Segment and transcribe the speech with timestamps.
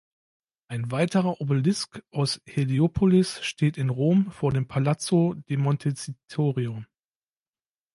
[0.67, 6.83] Ein weiterer Obelisk aus Heliopolis steht in Rom vor dem Palazzo di Montecitorio.